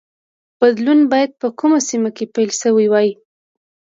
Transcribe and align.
بدلون 0.59 0.99
باید 1.11 1.31
په 1.41 1.47
کومه 1.59 1.79
سیمه 1.89 2.09
کې 2.15 2.25
پیل 2.33 2.49
شوی 2.61 2.87
وای. 2.89 3.09